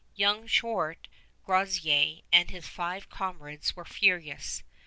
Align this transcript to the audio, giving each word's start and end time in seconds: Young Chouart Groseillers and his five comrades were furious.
Young 0.15 0.47
Chouart 0.47 1.07
Groseillers 1.47 2.23
and 2.33 2.49
his 2.49 2.67
five 2.67 3.07
comrades 3.07 3.75
were 3.75 3.85
furious. 3.85 4.63